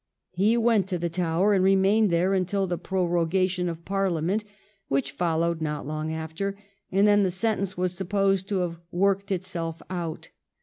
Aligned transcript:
He 0.31 0.57
went 0.57 0.87
to 0.87 0.97
the 0.97 1.11
Tower, 1.11 1.53
and 1.53 1.63
remained 1.63 2.09
there 2.09 2.33
until 2.33 2.65
the 2.65 2.79
prorogation 2.79 3.69
of 3.69 3.85
Parliament, 3.85 4.43
which 4.87 5.11
followed 5.11 5.61
not 5.61 5.85
long 5.85 6.11
after, 6.11 6.57
and 6.91 7.05
then 7.05 7.21
the 7.21 7.29
sentence 7.29 7.77
was 7.77 7.93
supposed 7.93 8.47
to 8.49 8.61
have 8.61 8.79
worked 8.91 9.31
itself 9.31 9.79
out. 9.91 10.29